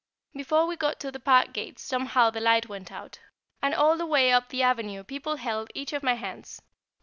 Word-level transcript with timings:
Before 0.33 0.65
we 0.65 0.75
got 0.75 0.99
to 1.01 1.11
the 1.11 1.19
Park 1.19 1.53
gates 1.53 1.83
somehow 1.83 2.31
the 2.31 2.41
light 2.41 2.67
went 2.67 2.91
out, 2.91 3.19
and 3.61 3.75
all 3.75 3.97
the 3.97 4.05
way 4.07 4.31
up 4.31 4.49
the 4.49 4.63
avenue 4.63 5.03
people 5.03 5.35
held 5.35 5.69
each 5.75 5.93
of 5.93 6.01
my 6.01 6.13
hands. 6.15 6.59